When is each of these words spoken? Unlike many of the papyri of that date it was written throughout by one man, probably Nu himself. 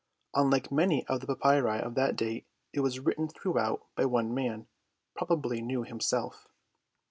Unlike 0.33 0.71
many 0.71 1.05
of 1.05 1.19
the 1.19 1.27
papyri 1.27 1.79
of 1.79 1.93
that 1.93 2.15
date 2.15 2.47
it 2.73 2.79
was 2.79 2.97
written 2.99 3.27
throughout 3.27 3.85
by 3.95 4.05
one 4.05 4.33
man, 4.33 4.65
probably 5.15 5.61
Nu 5.61 5.83
himself. 5.83 6.47